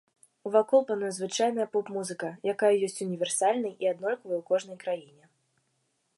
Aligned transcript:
Вакол 0.53 0.81
пануе 0.91 1.11
звычайная 1.17 1.67
поп-музыка, 1.75 2.29
якая 2.55 2.73
ёсць 2.89 2.99
універсальнай 3.07 3.73
і 3.87 3.93
аднолькавай 3.93 4.37
у 4.43 4.45
кожнай 4.53 4.77
краіне. 4.87 5.23